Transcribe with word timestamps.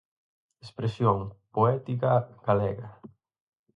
Expresión 0.63 1.17
poética 1.55 2.13
galega. 2.47 2.89